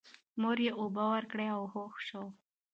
مور 0.41 0.57
یې 0.65 0.71
اوبه 0.79 1.03
ورکړې 1.13 1.47
او 1.55 1.63
هوښ 1.73 1.95
شو. 2.07 2.23